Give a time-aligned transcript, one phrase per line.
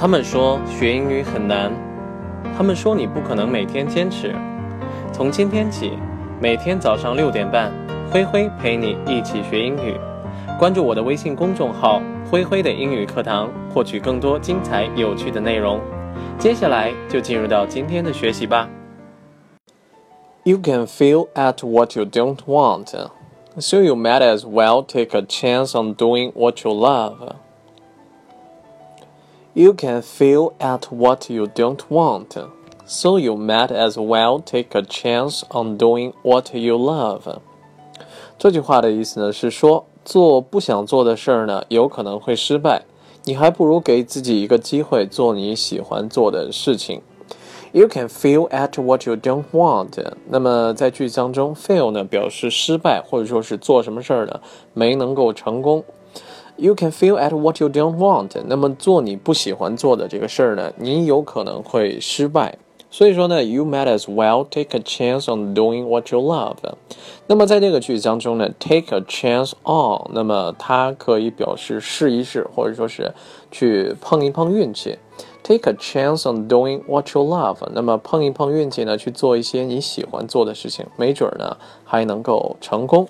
[0.00, 1.72] 他们说学英语很难，
[2.56, 4.32] 他们说你不可能每天坚持。
[5.12, 5.94] 从今天起，
[6.40, 7.72] 每天早上六点半，
[8.08, 9.96] 灰灰陪你一起学英语。
[10.56, 12.00] 关注我的微信公众号
[12.30, 15.80] “灰灰的英语课堂”，获取更多精彩有趣的内容。
[16.38, 18.68] 接下来就进入到今天的学习吧。
[20.44, 22.94] You can feel at what you don't want,
[23.58, 27.34] so you might as well take a chance on doing what you love.
[29.58, 32.28] You can fail at what you don't want,
[32.86, 37.38] so you might as well take a chance on doing what you love.
[38.38, 42.84] 这句话的意思呢是说，做不想做的事儿呢，有可能会失败，
[43.24, 47.02] 你还不如给自己一个机会做你喜欢做的事情。
[47.72, 50.00] You can fail at what you don't want。
[50.28, 54.38] 那么在句子当中，fail 呢表示失败，或者说是做什么事儿呢
[54.72, 55.82] 没能够成功。
[56.58, 58.30] You can fail at what you don't want。
[58.46, 62.58] 那么做你不喜欢做的这个事儿呢，你有可能会失败。
[62.90, 66.56] 所以说呢，You might as well take a chance on doing what you love。
[67.28, 73.12] 那么在这个句子当中呢，take a chance on，那么它可以表示试一试，或者说是
[73.52, 74.98] 去碰一碰运气。
[75.44, 77.58] Take a chance on doing what you love。
[77.72, 83.06] 那么碰一碰运气呢，去做一些你喜欢做的事情，没准儿呢还能够成功。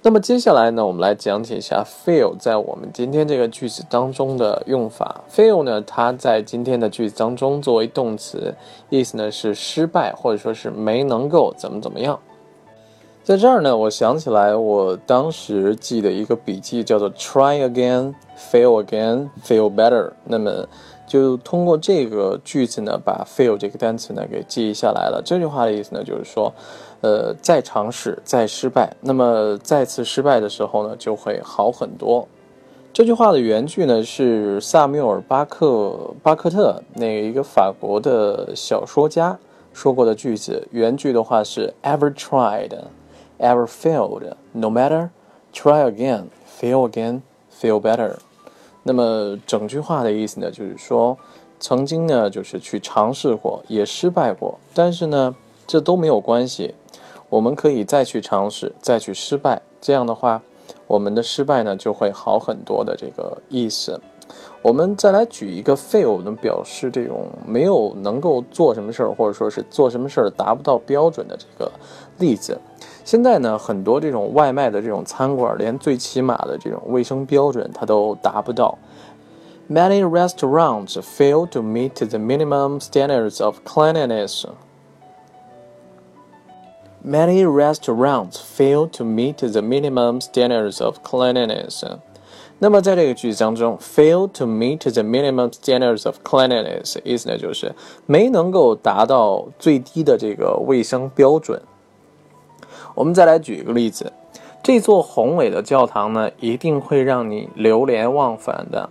[0.00, 5.22] 那么接下来呢，我们来讲解一下 fail 在我们今天这个句子当中的用法。
[5.28, 8.54] fail 呢，它在今天的句子当中作为动词，
[8.90, 12.18] 意思呢是失败或者说是没能够怎么怎么样。
[13.24, 20.12] 在这儿呢，我想起来我当时记的一个笔记叫做 try again, fail again, fail better。
[20.24, 20.66] 那么
[21.08, 25.20] 就通过这个句子呢，把 fail 这个单词呢给记忆下来了。
[25.24, 26.52] 这句话的意思呢，就是说。
[27.00, 32.26] 呃，再尝试，再失败，那么再次失败的时候呢，就会好很多。
[32.92, 39.38] 这句话的原句呢是萨缪尔·巴克巴克特那一个法国的小说家
[39.72, 40.66] 说过的句子。
[40.72, 42.76] 原句的话是 Ever tried,
[43.38, 45.10] ever failed, no matter,
[45.52, 46.24] try again,
[46.60, 48.16] fail again, feel better。
[48.88, 51.14] 那么整句话的意思呢，就是说
[51.60, 56.74] 曾经呢就是去尝试过，也失败过，但是呢这都没有关系。
[57.28, 60.40] 我们可以再去尝试，再去失败，这样的话，
[60.86, 64.00] 我们的失败呢就会好很多的这个意思。
[64.62, 71.70] 我们再来举一个 fail 能表示这种没有能够做什么事儿，或者说是做什么事儿达不到标准的这个
[72.18, 72.58] 例子。
[73.07, 78.77] 现在呢，很多这种外卖的这种餐馆，连最起码的这种卫生标准它都达不到。
[79.69, 84.45] Many restaurants fail to meet the minimum standards of cleanliness.
[87.05, 91.83] Many restaurants fail to meet the minimum standards of cleanliness。
[92.59, 97.73] 那么在这个句子当中，fail to meet the minimum standards of cleanliness 意思呢就是
[98.05, 101.61] 没能够达到最低的这个卫生标准。
[102.98, 104.12] 我们再来举一个例子，
[104.60, 108.90] 这座宏伟的教堂呢一定会让你流连忘返的。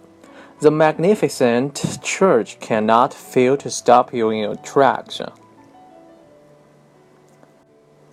[0.61, 5.19] The magnificent church cannot fail to stop you in your tracks.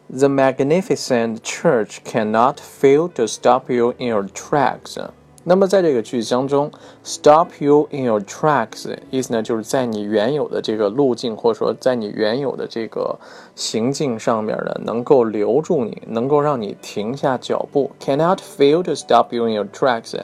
[0.09, 4.99] The magnificent church cannot fail to stop you in your tracks。
[5.47, 6.71] 那么在这个句子当中
[7.03, 13.19] ，stop you in your tracks 意思呢，就是在你原有的这个路径，或者说在你原有的这个
[13.55, 17.91] 行径上面呢，能够留住你，能够让你停下脚步。
[18.01, 20.19] Cannot fail to stop you in your tracks。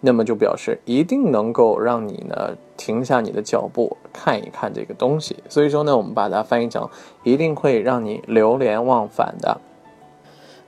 [0.00, 6.90] 那么就表示一定能够让你呢停下你的脚步看一看这个东西，所以说呢，我们把它翻译成
[7.22, 9.58] 一定会让你流连忘返的。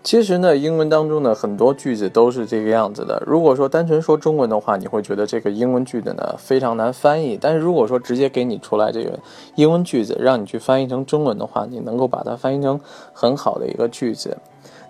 [0.06, 3.20] 其实呢，英文当中呢很多句子都是这个样子的。
[3.26, 9.18] 如果说单纯说中文的话，你会觉得这个英文句子呢非常难翻译；但是如果说直接给你出来这个
[9.56, 12.78] 英文句子，让你去翻译成中文的话，你能够把它翻译成
[13.12, 14.38] 很好的一个句子。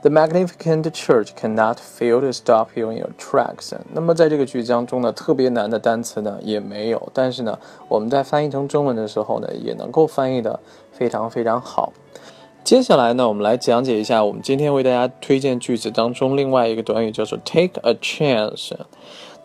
[0.03, 3.72] The magnificent church cannot fail to stop you in your tracks。
[3.94, 10.61] 那么在这个句子当中呢，特别难的单词呢也没有，但是呢，我们在翻译成中文的时候呢，也能够翻译的
[10.93, 11.90] 非常非常好。
[12.66, 18.72] 接下来呢，我们来讲解一下我们今天为大家推荐句子当中另外一个短语，叫做 take a chance。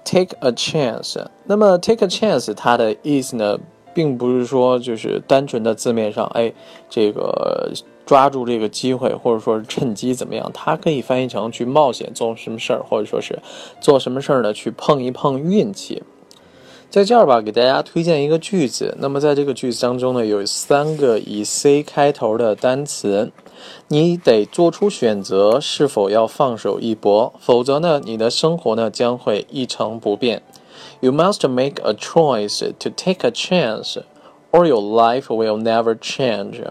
[0.04, 1.24] take a chance。
[1.44, 3.60] 那么 take a chance 它的意思呢，
[3.94, 6.52] 并不是说就是单纯的字面上，哎，
[6.90, 7.72] 这个。
[8.04, 10.52] 抓住这个机会，或者说是趁机怎么样？
[10.54, 13.40] 它可以翻译成去冒险做什么事儿，或者说是
[13.80, 14.52] 做什么事儿呢？
[14.52, 16.04] 去碰一碰运气。
[16.92, 18.98] 在这儿吧，给大家推荐一个句子。
[19.00, 23.32] 那么在这个句子当中呢，有三个以 C 开头的单词，
[23.88, 30.44] 你得做出选择，是否要放手一搏，否则呢，你的生活呢将会一成不变。
[31.00, 33.96] You must make a choice to take a chance,
[34.52, 36.62] or your life will never change.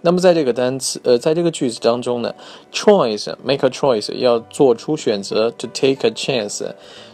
[0.00, 2.34] 那么在这个单词，呃，在这个句子当中呢
[2.72, 6.64] ，choice make a choice 要做出选择，to take a chance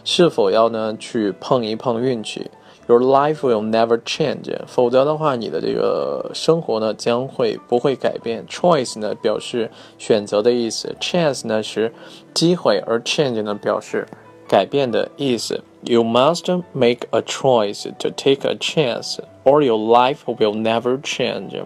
[0.03, 2.51] 是否要呢去碰一碰运气
[2.87, 11.91] ？Your life will never change，否则的话，你的这个生活呢将会不会改变？Choice 呢表示选择的意思，chance 呢是
[12.35, 14.07] 机会，而 change 呢表示
[14.47, 15.63] 改变的意思。
[15.81, 21.63] You must make a choice to take a chance, or your life will never change.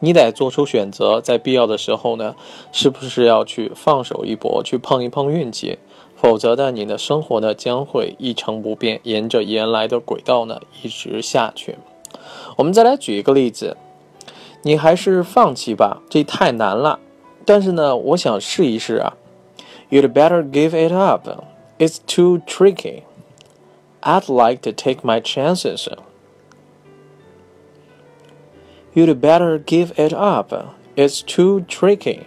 [0.00, 2.34] 你得做出选择，在必要的时候呢，
[2.72, 5.78] 是不是要去放手一搏，去碰一碰运气？
[6.16, 11.76] 否则呢，你的生活呢将会一成不变，沿着原来的轨道呢一直下去。
[12.56, 13.76] 我们再来举一个例子，
[14.62, 16.98] 你还是放弃吧，这太难了。
[17.44, 19.14] 但是呢，我想试一试啊。
[19.90, 21.28] You'd better give it up.
[21.78, 23.04] It's too tricky.
[24.02, 25.88] I'd like to take my chances.
[28.94, 30.52] You'd better give it up.
[30.96, 32.26] It's too tricky.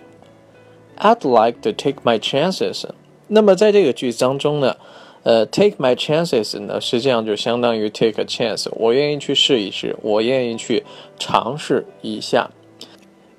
[0.98, 2.86] I'd like to take my chances.
[3.28, 4.78] 那么在这个句子当中呢，
[5.24, 8.68] 呃，take my chances 呢，实际上就相当于 take a chance。
[8.74, 10.84] 我愿意去试一试，我愿意去
[11.18, 12.52] 尝试一下。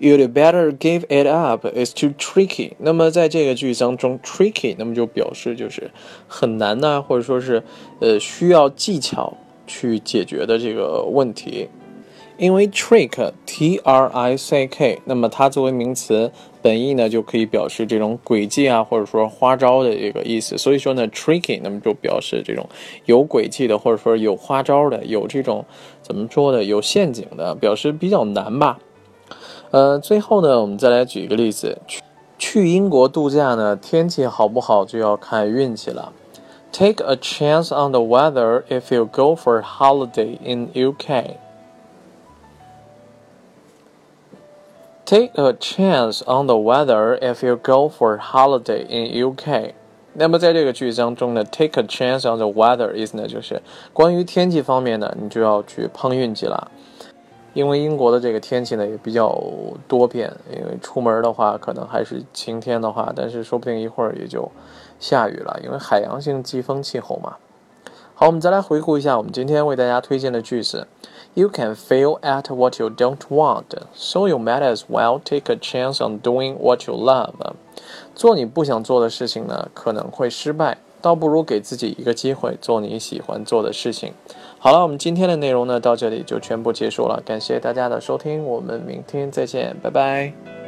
[0.01, 1.65] You'd better give it up.
[1.67, 2.73] It's too tricky.
[2.79, 5.91] 那么在这个句子当中，tricky 那么就表示就是
[6.27, 7.63] 很难呐，或者说是
[8.01, 9.33] 呃需要技巧
[9.67, 11.69] 去解决的这个问题。
[12.43, 20.59] 因为 trick t r i c k，那么它作为名词，本意呢就可以表示这种诡计啊，或者说花招的这个意思。
[20.59, 22.69] 所以说呢，tricky，那么就表示这种
[23.05, 25.65] 有诡计的，或者说有花招的，有这种
[26.03, 28.81] 怎么说的，有陷阱的，表示比较难吧。
[29.71, 32.03] 呃，最后呢，我们再来举一个例子，去
[32.37, 36.13] 去英国度假呢，天气好不好就要看运气了。
[36.73, 41.37] Take a chance on the weather if you go for holiday in UK.
[45.13, 49.75] Take a chance on the weather if you go for holiday in UK。
[50.15, 53.61] 那么在这个句子当中呢，take a chance on the weather 意思呢就是
[53.93, 56.71] 关于天气方面呢，你就要去碰运气了。
[57.53, 59.39] 因为英国的这个天气呢也比较
[59.87, 64.51] 多变，因为出门的话可能还是晴天的话，但是说不定一会儿也就
[64.99, 67.37] 下雨了，因为海洋性季风气候嘛。
[68.15, 70.87] 好，我们再来回顾一下我们今天为大家推荐的句子。
[71.35, 73.65] You can fail at what you don't want,
[73.95, 77.33] so you might as well take a chance on doing what you love.
[78.15, 84.13] 做你不想做的事情呢，可能会失败，倒不如给自己一个机会，做你喜欢做的事情。
[84.59, 87.23] 好了，我们今天的内容呢，到这里就全部结束了。
[87.25, 90.62] 感谢大家的收听，我们明天再见，拜拜。